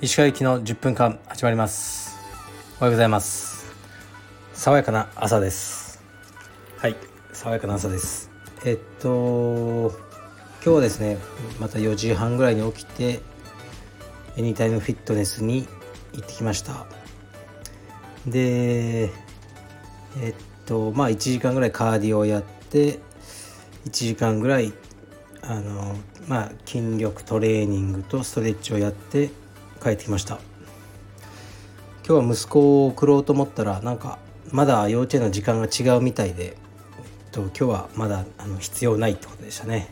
[0.00, 2.16] 石川行きの10分間始まります。
[2.78, 3.74] おはようございます。
[4.52, 6.00] 爽やかな朝です。
[6.78, 6.96] はい
[7.32, 8.30] 爽やかな朝です。
[8.64, 9.96] えっと今
[10.62, 11.18] 日はですね
[11.58, 13.20] また4時半ぐらいに起きて
[14.36, 15.66] エニタイムフィットネスに
[16.12, 16.86] 行ってきました。
[18.28, 19.10] で
[20.20, 20.34] えっ
[20.66, 23.00] とまあ1時間ぐらいカーディオをやって
[23.84, 24.72] 1時間ぐらい
[25.42, 25.94] あの
[26.26, 29.30] まあ筋力トレーニングとストレッチをやって
[29.82, 30.38] 帰ってきました。
[32.06, 34.18] 今日は息子を送ろうと思ったらなんか
[34.52, 36.54] まだ幼稚園の時間が違うみたいで、えっ
[37.32, 39.88] と、今日はまだあの必要ないってことでしたね。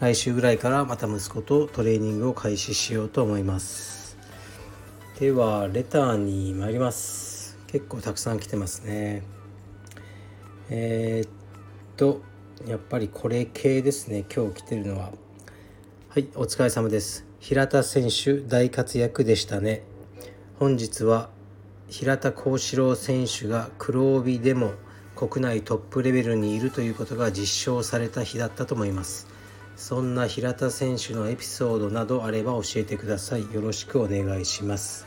[0.00, 4.18] 来週ぐらいからまた息子とトレーニングを開始しようと思います。
[5.18, 7.58] ではレターに参ります。
[7.68, 9.22] 結構たくさん来てますね。
[10.68, 11.30] えー、っ
[11.96, 12.20] と
[12.66, 15.12] やっぱりこれ系ですね今日来てるのは。
[16.08, 17.26] はいお疲れ様です。
[17.40, 19.82] 平田選手大活躍でしたね。
[20.58, 21.28] 本日は
[21.88, 24.72] 平田幸四郎選手が黒帯でも
[25.14, 29.26] 国内トップレベルにいるということが実証された日だったと思います。
[29.76, 33.52] そんな平田選手のエピソードなどあれば教えてください。
[33.52, 35.06] よろしくお願いします。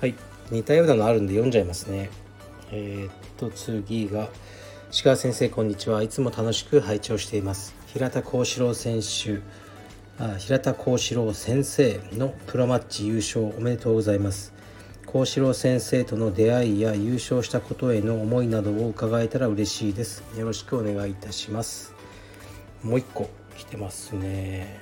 [0.00, 0.14] はい
[0.50, 2.10] 似たようなのあるんで読んじゃいますね。
[2.72, 4.28] えー、っと次が
[4.90, 6.02] 石川先生こんにちは。
[6.02, 7.74] いつも楽しく拝聴しています。
[7.88, 9.40] 平田幸四郎選手
[10.18, 14.54] あ平田幸四郎先生のプロマッチ優勝おめでとうございます。
[15.04, 20.24] 幸四郎先生との出会いや優勝したことへの思いなどを伺えたら嬉しいです。
[20.38, 21.92] よろしくお願いいたします。
[22.82, 23.28] もう一個
[23.58, 24.80] 来てますね。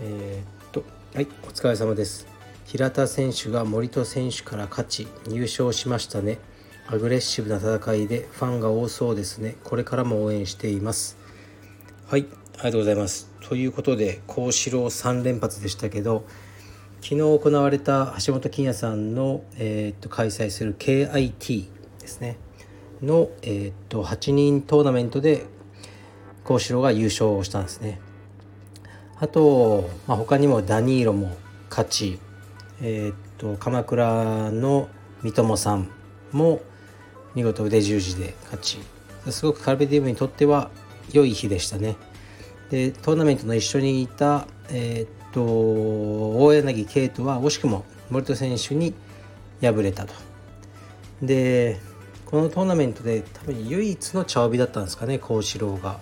[0.00, 2.26] えー、っとはいお疲れ様です。
[2.64, 6.38] 平田選手が森戸選手から勝ち優勝しましたね。
[6.86, 9.56] アグレッシブな戦いでファンが多そうですね。
[9.64, 11.16] これからも応援しています。
[12.06, 12.26] はい。
[12.54, 13.30] ありがとうございます。
[13.40, 16.24] ということで幸四郎3連発でしたけど
[17.00, 21.66] 昨日行われた橋本金也さんの、えー、っと開催する KIT
[22.00, 22.36] ですね。
[23.02, 25.46] の、えー、っと8人トーナメントで
[26.44, 28.00] 幸四郎が優勝したんですね。
[29.18, 31.36] あと、まあ、他にもダニーロも
[31.70, 32.18] 勝ち、
[32.82, 34.88] えー、っと鎌倉の
[35.22, 35.90] 三友さん
[36.32, 36.60] も
[37.34, 38.78] 見事腕十字で勝ち。
[39.30, 40.70] すごくカルベディウムにとっては
[41.12, 41.96] 良い日でしたね。
[42.70, 48.94] でトーナメントの一緒にいた、えー、っと大柳圭人は惜しくも森戸選手に
[49.60, 50.14] 敗れたと。
[51.22, 51.80] で
[52.26, 55.98] このトーナメントで多分唯一の茶帯だったんですかね幸四郎が。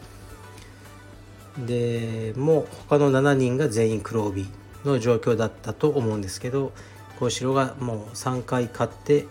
[1.58, 4.46] でもう他の7人が全員黒帯
[4.84, 6.72] の状況だったと思うんですけど
[7.18, 9.26] 幸四郎がもう3回勝って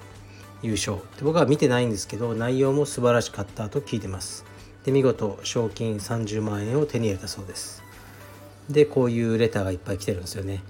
[0.62, 0.98] 優勝。
[1.18, 4.46] で僕は見てないんですけど内容も素晴らしかったと聞いてます。
[4.84, 7.84] で見事賞金30万円を手に入れたそうです。
[8.70, 10.64] でこういうレターがいっぱい来てるんですよね、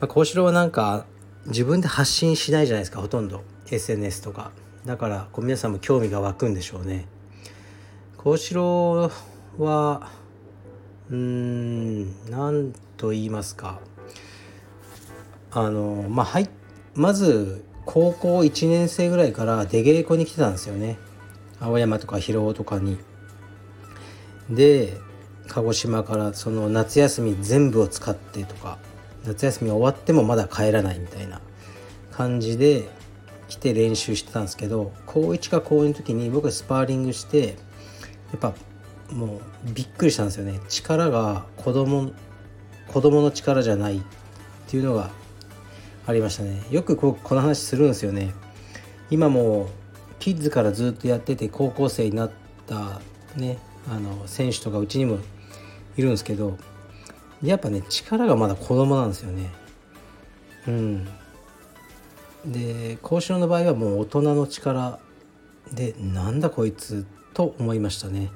[0.00, 1.04] まあ、幸四郎はなんか
[1.46, 3.42] 自分で発信しないじゃないですかほとんど。
[3.70, 4.52] SNS とか。
[4.86, 7.06] だからこう皆さんも興味が湧くんでしょうね。
[8.16, 9.10] 幸四郎
[9.58, 10.10] は
[11.10, 13.80] うーん何と言いますか。
[15.50, 16.48] あのまあはい
[16.94, 20.98] まず高校1年生ぐらいから出稽古に来てたんですよね
[21.60, 22.98] 青山とか広尾とかに。
[24.50, 24.98] で
[25.48, 28.78] 鹿児島からその夏休み全部を使ってとか
[29.24, 31.40] 夏休み終わってもまだ帰らないみたいな
[32.10, 32.88] 感じで
[33.48, 37.54] 来て練習してたんですけど高1か高2の時に僕スパーリングしてや
[38.36, 38.54] っぱ
[39.10, 42.12] もうびっくりしたんですよね力が子供
[42.88, 44.00] 子供の力じゃないっ
[44.68, 45.10] ていうのが
[46.06, 46.62] ありましたね。
[46.70, 48.32] よくここの話するんですよね。
[49.10, 49.68] 今も
[50.18, 52.30] キッズからずっとやってて高校生になっ
[52.66, 53.00] た
[53.36, 53.58] ね
[53.88, 55.18] あの選手とかうちにも
[55.96, 56.56] いるんですけど
[57.42, 59.50] やっぱね力がまだ子供なんですよね。
[60.66, 61.08] うん。
[62.46, 64.98] で幸四郎の場合はもう大人の力
[65.72, 68.30] でなんだこいつと思いましたね。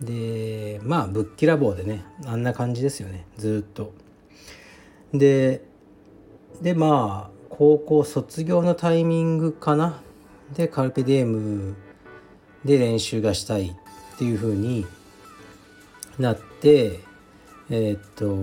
[0.00, 3.26] でまあぶっきらぼうでねあんな感じですよね。
[3.36, 3.92] ずっと。
[5.12, 5.71] で
[6.60, 10.00] でまあ高校卒業のタイミングかな。
[10.54, 11.76] でカルペディエム
[12.64, 14.86] で練習がしたいっていう風に
[16.18, 17.00] なって
[17.70, 18.36] えー、っと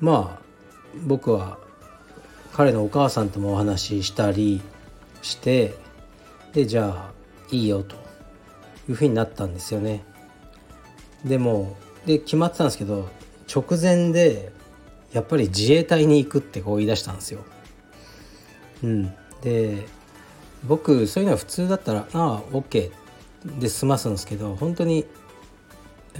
[0.00, 0.42] まあ
[1.04, 1.58] 僕は
[2.52, 4.60] 彼のお母さんともお話ししたり
[5.22, 5.74] して
[6.52, 7.12] でじゃあ
[7.50, 7.96] いいよと
[8.88, 10.04] いうふうになったんですよね。
[11.24, 13.08] でもで決まってたんですけど
[13.54, 14.50] 直前で
[15.12, 17.40] やっぱり自衛隊に行くってこう言い出したんですよ。
[18.82, 19.86] うん、で
[20.64, 22.92] 僕そういうのは普通だったら「ああ OK」っ
[23.44, 25.04] で済ますんですけど本当に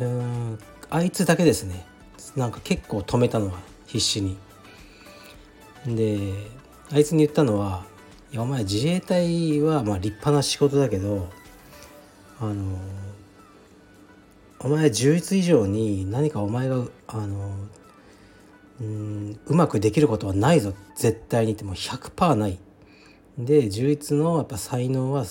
[0.00, 0.59] うん
[0.91, 1.87] あいつだけですね
[2.37, 4.37] なんか結構止めたのは必死に。
[5.87, 6.33] で
[6.93, 7.85] あいつに言ったのは
[8.33, 11.29] 「いやお前自衛隊はまあ立派な仕事だけど
[12.41, 12.79] あの
[14.61, 17.50] お前充実以上に何かお前があの
[18.82, 20.75] うんうまくできることはないぞ。
[20.96, 22.58] 絶対にってもう100%ない。
[23.38, 25.25] で充実のやっぱ才能は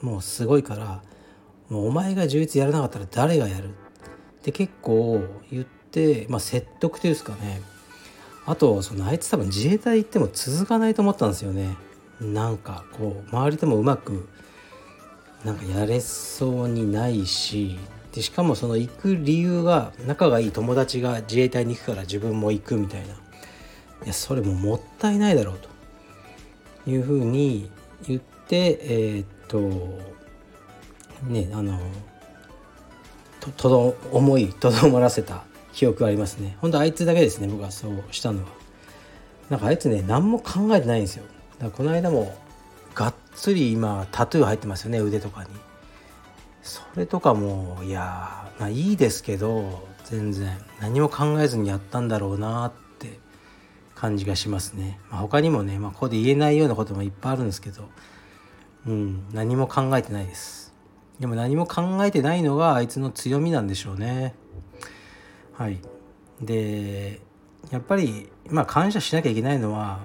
[0.00, 1.02] もうすごいから
[1.68, 3.68] もうお前が充実やらなかったら誰がやる？
[3.68, 3.72] っ
[4.42, 7.62] て結構言って、まあ、説得というんですかね。
[8.46, 11.76] あとそのあいつ多分自衛隊行っても続かないと思ったんですよね。
[12.20, 14.28] なんかこう周りでもうまく
[15.44, 17.78] なんかやれそうにないし
[18.14, 23.14] でしかもその行く理由が仲がいい友達が自衛隊に行くから自分も行くみたいな。
[24.04, 25.68] いやそれももったいないだろうと。
[26.86, 27.70] いうふうに
[28.06, 29.58] 言ってえー、っと
[31.26, 31.80] ねあの
[33.40, 36.56] ととど思いとどまらせた記憶がありますね。
[36.60, 38.48] 本当あいつだけですね僕はそうしたのは。
[39.50, 41.24] なんかあいつね何も考えてないんですよ。
[41.58, 42.36] だからこの間も
[42.94, 45.48] がっつり今タトゥー入ってますよね腕とかに。
[46.64, 53.20] それとかもいやまあいいですけど全然何も考えずにやったんだろうなって
[53.94, 57.88] 感じがしますね、まあ、他にもね、まあ、ここで言えないようなこともいっぱいあるんですけど
[58.86, 60.74] うん何も考えてないです。
[61.20, 64.34] でも何も考えてないのがあいつの強みなんでしょうね。
[65.52, 65.80] はい。
[66.40, 67.20] で
[67.70, 70.00] やっぱりまあ感謝しなきゃいけないのは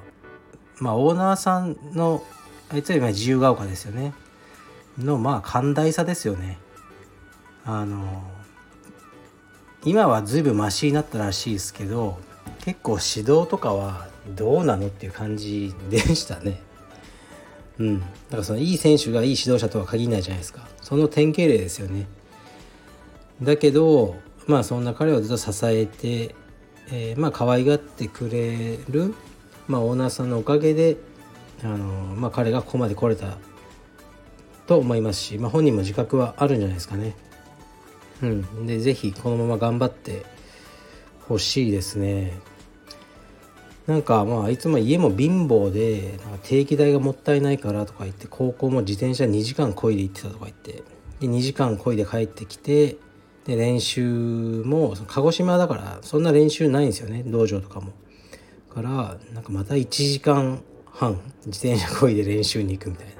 [0.79, 2.23] まあオーナーさんの
[2.69, 4.13] あいつは今自由が丘ですよね。
[4.99, 6.59] のまあ寛大さですよね。
[7.65, 8.23] あの
[9.85, 12.19] 今は随分マシになったらしいですけど
[12.65, 16.61] 結構指導とかはどうなのっていう感じでしたね。
[17.77, 17.99] うん。
[17.99, 20.67] だからそのいい選手がいい指導者とは限らないじゃないですか。
[20.81, 22.07] その典型例ですよね。
[23.41, 24.17] だけど
[24.47, 26.35] まあそんな彼をずっと支えて、
[26.91, 29.15] えー、まあ可愛がってくれる、
[29.67, 30.97] まあ、オーナーさんのおかげで
[31.63, 31.77] あの、
[32.15, 33.37] まあ、彼がここまで来れた
[34.69, 37.16] と思いますし、まあ、本人も自覚はあるんじゃないですかね。
[38.21, 40.24] うん、で是非このまま頑張って
[41.27, 42.38] ほしいですね。
[43.88, 50.83] なんかまあいつも家も貧乏でなんか定期代がもったいないからとか言って高校も自転車2時間こいで行ってたとか言ってで
[51.21, 52.98] 2時間こいで帰ってきて
[53.45, 57.92] で練習も鹿児島だからそんな練習ないんですよね道場とかも。
[58.71, 63.19] からなんかまた1時間半自転車こいで練習に行くみたいな。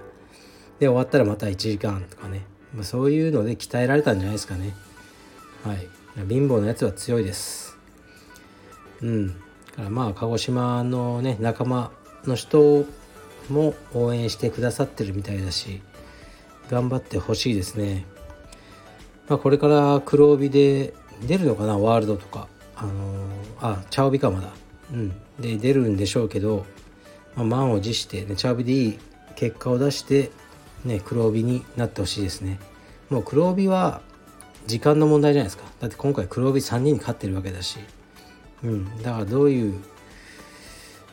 [0.80, 4.76] で終わったらまた1時間とかね、まあ、そういうので鍛えられたんじゃないですかね。
[5.64, 5.88] はい。
[6.28, 7.78] 貧乏なやつは強いです。
[9.02, 9.30] うん。
[9.80, 11.92] からまあ鹿児島のね仲間
[12.26, 12.86] の人
[13.50, 15.82] も応援してくださってるみたいだし
[16.70, 18.06] 頑張ってほしいですね。
[19.28, 20.94] まあこれから黒帯で
[21.26, 22.48] 出るのかなワールドとか。
[22.76, 24.54] あのー、あ茶帯かまだ。
[24.94, 25.10] うん。
[25.40, 26.66] で出るんでしょうけど、
[27.36, 29.00] まあ、満を持して、ね、茶帯でいい
[29.36, 30.32] 結果を出して
[30.86, 32.60] ね黒帯になってほしいですね。
[33.10, 34.02] もう黒帯は
[34.68, 35.64] 時間の問題じゃないですか。
[35.80, 37.80] だって今回黒帯3人に勝ってるわけだし。
[38.64, 39.02] うん。
[39.02, 39.80] だからどういう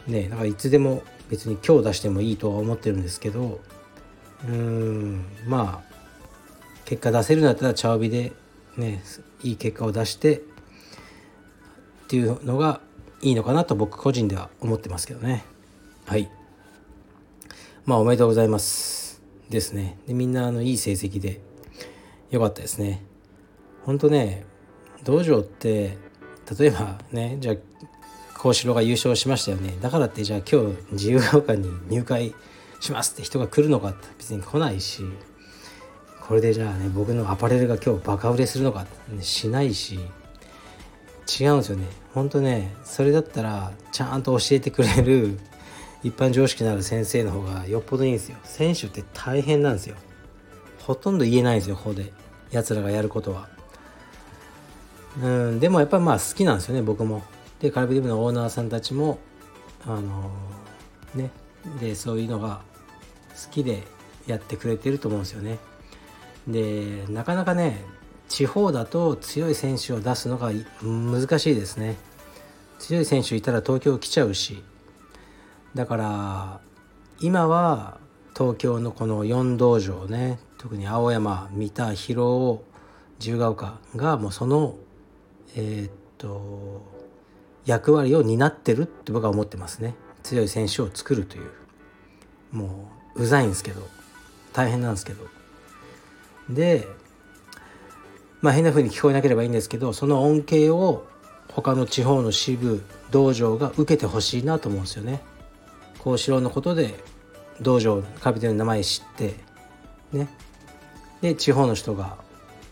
[0.07, 3.61] ねだからいつでも別に今日出してもいいとは思ってるんですけど。
[4.47, 5.25] うーん。
[5.47, 5.97] まあ
[6.85, 8.33] 結果出せるんだったら茶帯で
[8.77, 9.03] ね
[9.43, 10.41] いい結果を出してっ
[12.09, 12.81] ていうのが
[13.23, 15.45] いいのかなと僕個人では思ってますけどね。
[16.05, 16.31] はい。
[17.85, 19.06] まあおめでとうございます。
[19.49, 19.99] ですね。
[20.07, 21.41] でみんなあのいい成績で
[22.31, 23.03] 良かったですね。
[23.85, 24.45] ほんとね
[25.05, 25.97] 道場って
[26.59, 27.57] 例えばねじゃあ
[28.37, 29.75] 幸四郎が優勝しましたよね。
[29.81, 32.35] だからってじゃあ今日自由が丘に入会
[32.81, 35.05] しますって人が来るのかって別に来ないし
[36.21, 39.99] これでじゃあね僕のアパレルが今日バカ売れするのかってしないし
[41.41, 41.87] 違うんですよね。
[42.13, 45.39] ほんとねそれだったらちゃんと教えてくれる
[46.07, 48.39] 一般常識のある先生の方がよっぽどいいんですよ。
[48.45, 49.97] 選手って大変なんですよ。
[50.79, 52.13] ほとんど言えないんですよここで。
[52.53, 53.49] やつらがやることは。
[55.21, 57.25] うんでもやっぱりまあ好きなんですよね僕も。
[57.59, 59.19] でカルビディブのオーナーさんたちも
[59.85, 61.31] あのー、ね
[61.81, 62.61] でそういうのが
[63.31, 63.83] 好きで
[64.29, 65.59] やってくれてると思うんですよね。
[66.47, 67.85] でなかなかね
[68.29, 71.97] 地方だと強い選手を出すのが難しいですね。
[72.79, 74.63] 強い選手いたら東京来ちゃうし。
[75.77, 76.61] だから
[77.21, 77.99] 今は
[78.35, 82.65] 東京のこの4道場ね特に青山三田広尾
[83.19, 84.77] 自由が丘がもうその
[85.55, 86.83] えー、っと
[87.67, 89.95] 役割を担ってるって僕は思ってますね。
[90.23, 91.51] 強い選手を作るという。
[92.53, 93.83] もううざいんですけど
[94.55, 95.27] 大変なんですけど。
[96.49, 96.89] で
[98.41, 101.05] まあ変な風に聞こえなければいいんですけどその恩恵を
[101.53, 105.23] 他の地方の支部道場が受けてほしいなと思うんですよね。
[106.07, 106.95] 幸四郎のことで
[107.61, 109.35] 道場カビテの名前知って
[110.13, 110.29] ね
[111.21, 112.17] で地方の人が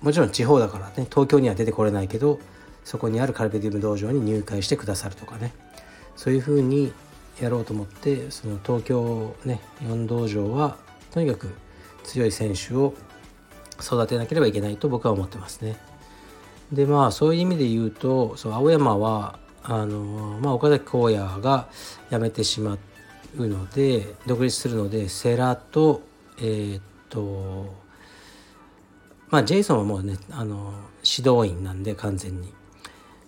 [0.03, 2.39] もちろん地方だからね東京には出てこれないけど
[2.85, 5.53] そこにあるカルペディウム道場に入会してくださるとかね
[6.15, 6.93] そういうふうに
[7.41, 10.77] やろうと思ってその東京ね4道場は
[11.11, 11.49] とにかく
[12.05, 12.95] 強い選手を
[13.81, 15.77] 育てなければいけないと僕は思ってますね。
[16.71, 21.67] でまあそういう意味で言うとそう青山はあの、まあ、岡崎浩也が
[22.13, 22.79] 辞めてしまっ
[23.37, 26.03] うので独立するので世良と
[26.39, 27.75] えー、っと
[29.31, 30.73] まあジェイソンはもうねあの
[31.05, 32.53] 指導員なんで完全に。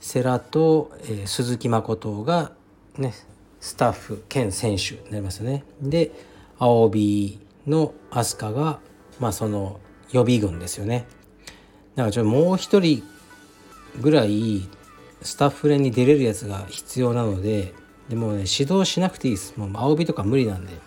[0.00, 2.52] 世良と、えー、鈴木誠が
[2.96, 3.12] ね
[3.60, 5.64] スタッフ兼選手になりますよね。
[5.80, 6.12] で
[6.58, 8.78] 青帯の飛鳥が
[9.18, 9.80] まあその
[10.12, 11.06] 予備軍ですよね。
[11.96, 13.02] だからちょっともう一人
[14.00, 14.68] ぐらい
[15.22, 17.74] スタッフ連に出れるやつが必要なので
[18.08, 19.56] でもね指導しなくていいです。
[19.56, 20.72] もう青帯とか無理なんで。
[20.72, 20.78] や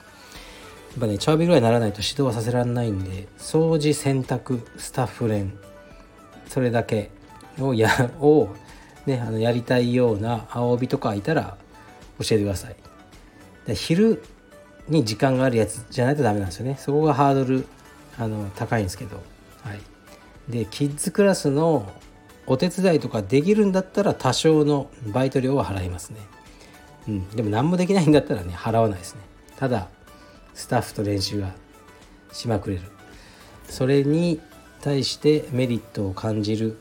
[0.98, 5.54] っぱねチャービぐらいにならないと指導はさせられないんで掃除洗濯スタッフ連
[6.48, 7.12] それだけ
[7.60, 8.50] をや を、
[9.06, 11.58] ね、あのやりたいような青帯とかいたら
[12.20, 12.76] 教えてください。
[13.68, 14.24] で昼
[14.88, 16.76] に時間があるやつじゃないとダメなんですよね。
[16.80, 17.66] そこがハードル
[18.18, 19.18] あの高いんですけど。
[19.62, 19.80] はい。
[20.50, 21.92] でキッズクラスの
[22.48, 26.20] お手伝いとかできるんだったら多少のバイト料は払いますね。
[27.10, 27.30] うん。
[27.32, 29.22] でも何もできないんだったらね払わないですね。
[29.58, 29.88] ただ
[30.54, 31.54] スタッフと練習は
[32.32, 32.84] しまくれる。
[33.68, 34.40] それに
[34.82, 36.78] 対してメリットを感じる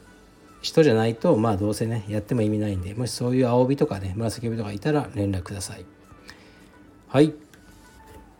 [0.60, 5.84] 人じゃないとまあどうせねやっても意味ないんでもしそういう青帯とかね紫帯とかいたら連絡ください。
[7.08, 7.32] はい。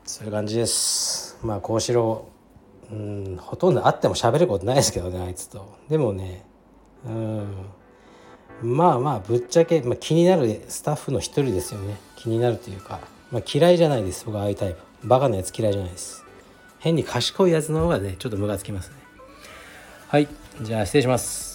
[0.04, 1.38] そういう感じです。
[1.42, 2.28] まあ幸四郎
[2.90, 5.76] うんほとんど会っても喋ることないですけどねあいつと。
[5.88, 6.44] でもね
[7.06, 7.46] うん。
[8.62, 11.96] まあまあぶっちゃけ、まあ、気になるスタッフの一人ですよね。
[12.16, 13.00] 気になるというか、
[13.30, 14.24] まあ、嫌いじゃないです。
[14.24, 14.78] 僕はああいうタイプ。
[15.04, 16.24] バカなやつ嫌いじゃないです。
[16.78, 18.96] 変に賢いやつの方がねちょっとムカつきますね。
[20.08, 20.28] はい。
[20.62, 21.47] じゃあ失礼します。